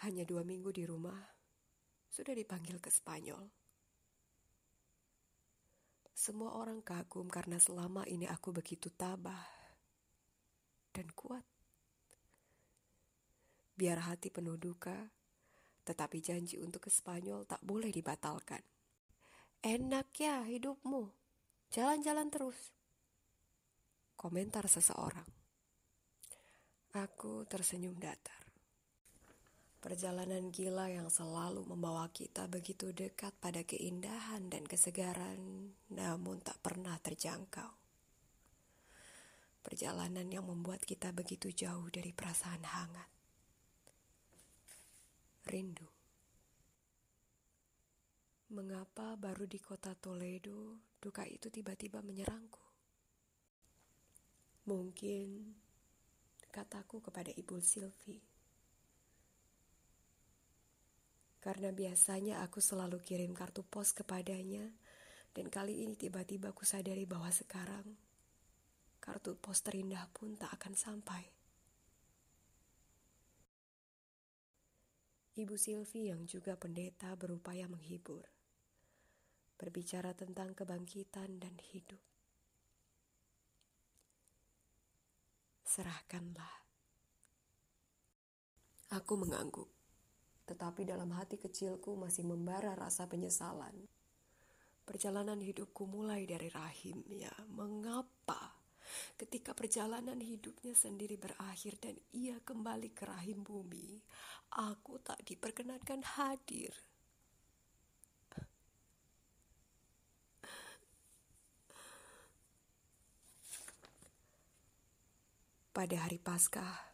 Hanya 0.08 0.24
dua 0.24 0.40
minggu 0.40 0.72
di 0.72 0.88
rumah, 0.88 1.20
sudah 2.08 2.32
dipanggil 2.32 2.80
ke 2.80 2.88
Spanyol. 2.88 3.44
Semua 6.16 6.56
orang 6.56 6.80
kagum 6.80 7.28
karena 7.28 7.60
selama 7.60 8.08
ini 8.08 8.24
aku 8.24 8.48
begitu 8.56 8.88
tabah 8.88 9.44
dan 10.96 11.12
kuat. 11.12 11.44
Biar 13.76 14.00
hati 14.08 14.32
penuh 14.32 14.56
duka, 14.56 14.96
tetapi 15.84 16.24
janji 16.24 16.56
untuk 16.56 16.88
ke 16.88 16.90
Spanyol 16.90 17.44
tak 17.44 17.60
boleh 17.60 17.92
dibatalkan. 17.92 18.64
Enak 19.60 20.08
ya 20.16 20.40
hidupmu, 20.48 21.04
jalan-jalan 21.68 22.32
terus. 22.32 22.72
Komentar 24.16 24.72
seseorang. 24.72 25.28
Aku 26.96 27.44
tersenyum 27.44 28.00
datar. 28.00 28.47
Perjalanan 29.78 30.50
gila 30.50 30.90
yang 30.90 31.06
selalu 31.06 31.62
membawa 31.62 32.10
kita 32.10 32.50
begitu 32.50 32.90
dekat 32.90 33.30
pada 33.38 33.62
keindahan 33.62 34.50
dan 34.50 34.66
kesegaran, 34.66 35.70
namun 35.94 36.42
tak 36.42 36.58
pernah 36.58 36.98
terjangkau. 36.98 37.78
Perjalanan 39.62 40.26
yang 40.34 40.50
membuat 40.50 40.82
kita 40.82 41.14
begitu 41.14 41.54
jauh 41.54 41.86
dari 41.94 42.10
perasaan 42.10 42.66
hangat. 42.66 43.10
Rindu. 45.46 45.86
Mengapa 48.50 49.14
baru 49.14 49.46
di 49.46 49.62
kota 49.62 49.94
Toledo 49.94 50.90
duka 50.98 51.22
itu 51.22 51.54
tiba-tiba 51.54 52.02
menyerangku? 52.02 52.66
Mungkin 54.66 55.54
kataku 56.50 56.98
kepada 56.98 57.30
Ibu 57.30 57.62
Sylvie 57.62 58.27
karena 61.48 61.72
biasanya 61.72 62.44
aku 62.44 62.60
selalu 62.60 63.00
kirim 63.00 63.32
kartu 63.32 63.64
pos 63.64 63.96
kepadanya, 63.96 64.68
dan 65.32 65.48
kali 65.48 65.80
ini 65.80 65.96
tiba-tiba 65.96 66.52
aku 66.52 66.68
sadari 66.68 67.08
bahwa 67.08 67.32
sekarang 67.32 67.88
kartu 69.00 69.32
pos 69.32 69.64
terindah 69.64 70.04
pun 70.12 70.36
tak 70.36 70.52
akan 70.60 70.76
sampai. 70.76 71.24
Ibu 75.40 75.56
Silvi 75.56 76.12
yang 76.12 76.28
juga 76.28 76.52
pendeta 76.60 77.16
berupaya 77.16 77.64
menghibur, 77.64 78.28
berbicara 79.56 80.12
tentang 80.12 80.52
kebangkitan 80.52 81.40
dan 81.40 81.56
hidup. 81.72 82.04
Serahkanlah. 85.64 86.68
Aku 88.92 89.16
mengangguk 89.16 89.77
tetapi 90.48 90.88
dalam 90.88 91.12
hati 91.12 91.36
kecilku 91.36 91.92
masih 92.00 92.24
membara 92.24 92.72
rasa 92.72 93.04
penyesalan. 93.04 93.84
Perjalanan 94.88 95.36
hidupku 95.44 95.84
mulai 95.84 96.24
dari 96.24 96.48
rahimnya. 96.48 97.28
Mengapa 97.52 98.56
ketika 99.20 99.52
perjalanan 99.52 100.16
hidupnya 100.16 100.72
sendiri 100.72 101.20
berakhir 101.20 101.76
dan 101.76 102.00
ia 102.16 102.40
kembali 102.40 102.96
ke 102.96 103.04
rahim 103.04 103.44
bumi, 103.44 104.00
aku 104.56 104.96
tak 105.04 105.20
diperkenankan 105.28 106.00
hadir? 106.16 106.72
Pada 115.76 115.94
hari 116.08 116.18
Paskah, 116.18 116.87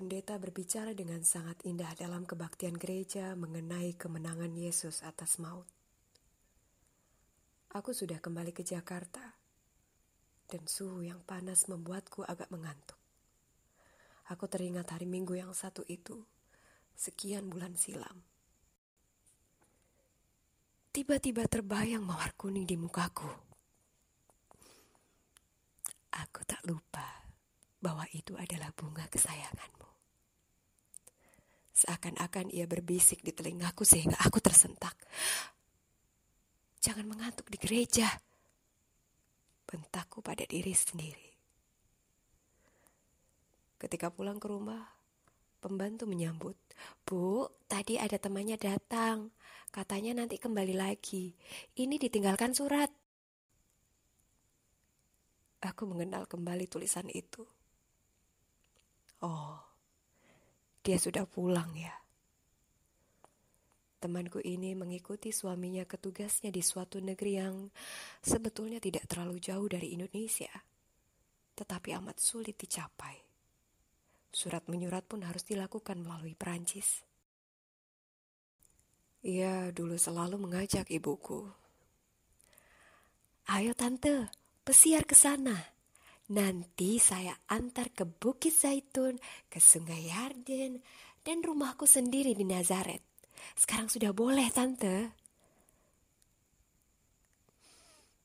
pendeta 0.00 0.40
berbicara 0.40 0.96
dengan 0.96 1.20
sangat 1.20 1.60
indah 1.68 1.92
dalam 1.92 2.24
kebaktian 2.24 2.72
gereja 2.72 3.36
mengenai 3.36 3.92
kemenangan 4.00 4.48
Yesus 4.56 5.04
atas 5.04 5.36
maut. 5.36 5.68
Aku 7.76 7.92
sudah 7.92 8.16
kembali 8.16 8.56
ke 8.56 8.64
Jakarta, 8.64 9.20
dan 10.48 10.64
suhu 10.64 11.04
yang 11.04 11.20
panas 11.20 11.68
membuatku 11.68 12.24
agak 12.24 12.48
mengantuk. 12.48 12.96
Aku 14.32 14.48
teringat 14.48 14.88
hari 14.88 15.04
Minggu 15.04 15.36
yang 15.36 15.52
satu 15.52 15.84
itu, 15.84 16.16
sekian 16.96 17.52
bulan 17.52 17.76
silam. 17.76 18.24
Tiba-tiba 20.96 21.44
terbayang 21.44 22.08
mawar 22.08 22.32
kuning 22.40 22.64
di 22.64 22.80
mukaku. 22.80 23.28
Aku 26.24 26.40
tak 26.48 26.64
lupa 26.64 27.04
bahwa 27.84 28.08
itu 28.16 28.32
adalah 28.40 28.72
bunga 28.72 29.04
kesayanganmu. 29.12 29.79
Seakan-akan 31.80 32.52
ia 32.52 32.68
berbisik 32.68 33.24
di 33.24 33.32
telingaku 33.32 33.88
sehingga 33.88 34.20
aku 34.20 34.36
tersentak. 34.36 34.92
Jangan 36.76 37.08
mengantuk 37.08 37.48
di 37.48 37.56
gereja. 37.56 38.04
Bentakku 39.64 40.20
pada 40.20 40.44
diri 40.44 40.76
sendiri. 40.76 41.30
Ketika 43.80 44.12
pulang 44.12 44.36
ke 44.36 44.44
rumah, 44.44 44.84
pembantu 45.64 46.04
menyambut. 46.04 46.56
Bu, 47.08 47.48
tadi 47.64 47.96
ada 47.96 48.20
temannya 48.20 48.60
datang. 48.60 49.32
Katanya 49.72 50.20
nanti 50.20 50.36
kembali 50.36 50.76
lagi. 50.76 51.32
Ini 51.80 51.96
ditinggalkan 51.96 52.52
surat. 52.52 52.92
Aku 55.64 55.88
mengenal 55.88 56.28
kembali 56.28 56.68
tulisan 56.68 57.08
itu. 57.08 57.44
Oh, 59.24 59.69
dia 60.80 60.96
sudah 60.96 61.28
pulang 61.28 61.72
ya. 61.76 61.92
Temanku 64.00 64.40
ini 64.40 64.72
mengikuti 64.72 65.28
suaminya 65.28 65.84
ke 65.84 66.00
tugasnya 66.00 66.48
di 66.48 66.64
suatu 66.64 67.04
negeri 67.04 67.36
yang 67.36 67.68
sebetulnya 68.24 68.80
tidak 68.80 69.04
terlalu 69.04 69.36
jauh 69.36 69.68
dari 69.68 69.92
Indonesia, 69.92 70.48
tetapi 71.52 71.92
amat 72.00 72.16
sulit 72.16 72.56
dicapai. 72.56 73.20
Surat 74.32 74.64
menyurat 74.72 75.04
pun 75.04 75.20
harus 75.20 75.44
dilakukan 75.44 76.00
melalui 76.00 76.32
Perancis. 76.32 77.04
Ia 79.20 79.68
dulu 79.68 80.00
selalu 80.00 80.40
mengajak 80.40 80.88
ibuku. 80.88 81.44
Ayo 83.52 83.76
tante, 83.76 84.32
pesiar 84.64 85.04
ke 85.04 85.12
sana. 85.12 85.79
Nanti 86.30 87.02
saya 87.02 87.34
antar 87.50 87.90
ke 87.90 88.06
Bukit 88.06 88.54
Zaitun, 88.54 89.18
ke 89.50 89.58
Sungai 89.58 90.06
Yarden, 90.06 90.78
dan 91.26 91.42
rumahku 91.42 91.90
sendiri 91.90 92.38
di 92.38 92.46
Nazaret. 92.46 93.02
Sekarang 93.58 93.90
sudah 93.90 94.14
boleh, 94.14 94.46
Tante. 94.54 95.10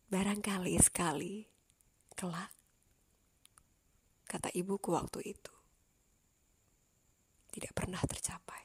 Barangkali 0.05 0.77
sekali, 0.77 1.41
kelak, 2.13 2.53
kata 4.29 4.53
ibuku 4.53 4.93
waktu 4.93 5.33
itu, 5.33 5.55
tidak 7.57 7.73
pernah 7.73 7.99
tercapai. 8.05 8.63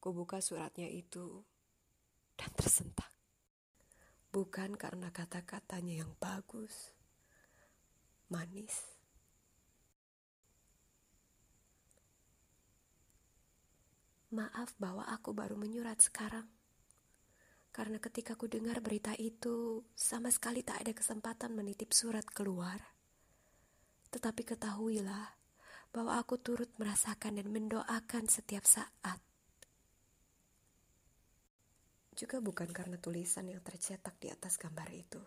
Kubuka 0.00 0.40
suratnya 0.40 0.88
itu 0.88 1.44
dan 2.40 2.50
tersentak. 2.56 3.17
Bukan 4.28 4.76
karena 4.76 5.08
kata-katanya 5.08 6.04
yang 6.04 6.12
bagus, 6.20 6.92
manis, 8.28 8.98
Maaf 14.28 14.76
bahwa 14.76 15.08
aku 15.08 15.32
baru 15.32 15.56
menyurat 15.56 15.96
sekarang. 16.04 16.44
Karena 17.72 17.96
ketika 17.96 18.36
ku 18.36 18.44
dengar 18.44 18.84
berita 18.84 19.16
itu, 19.16 19.88
sama 19.96 20.28
sekali 20.28 20.60
tak 20.60 20.84
ada 20.84 20.92
kesempatan 20.92 21.56
menitip 21.56 21.96
surat 21.96 22.28
keluar. 22.28 22.76
Tetapi 24.12 24.44
ketahuilah 24.44 25.32
bahwa 25.96 26.20
aku 26.20 26.36
turut 26.36 26.68
merasakan 26.76 27.40
dan 27.40 27.48
mendoakan 27.48 28.28
setiap 28.28 28.68
saat. 28.68 29.27
Juga 32.18 32.42
bukan 32.42 32.66
karena 32.74 32.98
tulisan 32.98 33.46
yang 33.46 33.62
tercetak 33.62 34.18
di 34.18 34.26
atas 34.26 34.58
gambar 34.58 34.90
itu. 34.90 35.22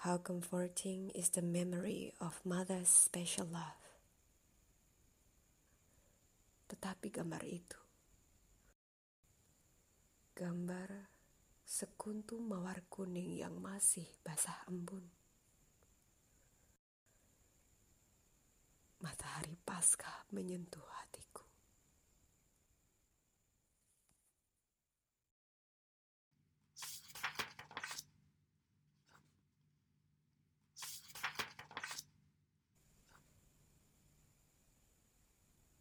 How 0.00 0.16
comforting 0.24 1.12
is 1.12 1.28
the 1.36 1.44
memory 1.44 2.16
of 2.24 2.40
mother's 2.48 2.88
special 2.88 3.52
love 3.52 3.90
tetapi 6.70 7.10
gambar 7.10 7.42
itu 7.50 7.80
gambar 10.38 11.10
sekuntum 11.66 12.46
mawar 12.46 12.86
kuning 12.86 13.42
yang 13.42 13.58
masih 13.58 14.06
basah 14.22 14.56
embun. 14.70 15.02
Matahari 19.02 19.58
pasca 19.66 20.24
menyentuh 20.30 20.80
hatiku. 20.80 21.09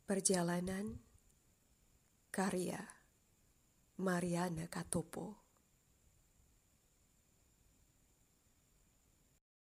Perjalanan 0.10 0.98
Karya 2.34 2.82
Mariana 4.02 4.66
Katopo 4.66 5.49